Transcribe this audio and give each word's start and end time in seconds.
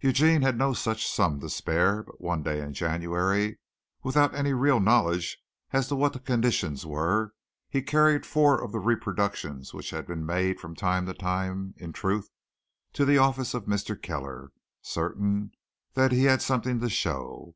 Eugene 0.00 0.40
had 0.40 0.56
no 0.56 0.72
such 0.72 1.06
sum 1.06 1.40
to 1.40 1.50
spare, 1.50 2.02
but 2.02 2.22
one 2.22 2.42
day 2.42 2.62
in 2.62 2.72
January, 2.72 3.58
without 4.02 4.34
any 4.34 4.54
real 4.54 4.80
knowledge 4.80 5.36
as 5.74 5.88
to 5.88 5.94
what 5.94 6.14
the 6.14 6.18
conditions 6.18 6.86
were, 6.86 7.34
he 7.68 7.82
carried 7.82 8.24
four 8.24 8.58
of 8.64 8.72
the 8.72 8.78
reproductions 8.78 9.74
which 9.74 9.90
had 9.90 10.06
been 10.06 10.24
made 10.24 10.58
from 10.58 10.74
time 10.74 11.04
to 11.04 11.12
time 11.12 11.74
in 11.76 11.92
Truth 11.92 12.30
to 12.94 13.04
the 13.04 13.18
office 13.18 13.52
of 13.52 13.66
Mr. 13.66 13.94
Kellner, 14.00 14.52
certain 14.80 15.52
that 15.92 16.12
he 16.12 16.24
had 16.24 16.40
something 16.40 16.80
to 16.80 16.88
show. 16.88 17.54